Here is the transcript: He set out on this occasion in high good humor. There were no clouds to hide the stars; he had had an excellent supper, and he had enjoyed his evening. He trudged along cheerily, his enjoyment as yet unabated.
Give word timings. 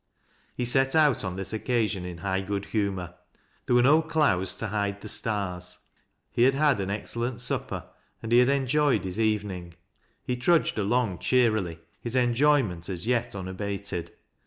He 0.55 0.65
set 0.65 0.95
out 0.95 1.23
on 1.23 1.35
this 1.35 1.53
occasion 1.53 2.05
in 2.05 2.17
high 2.25 2.41
good 2.41 2.65
humor. 2.65 3.13
There 3.67 3.75
were 3.75 3.83
no 3.83 4.01
clouds 4.01 4.55
to 4.55 4.69
hide 4.69 4.99
the 4.99 5.07
stars; 5.07 5.77
he 6.31 6.41
had 6.41 6.55
had 6.55 6.79
an 6.79 6.89
excellent 6.89 7.39
supper, 7.39 7.85
and 8.23 8.31
he 8.31 8.39
had 8.39 8.49
enjoyed 8.49 9.03
his 9.03 9.19
evening. 9.19 9.75
He 10.23 10.37
trudged 10.37 10.79
along 10.79 11.19
cheerily, 11.19 11.81
his 11.99 12.15
enjoyment 12.15 12.89
as 12.89 13.05
yet 13.05 13.35
unabated. 13.35 14.09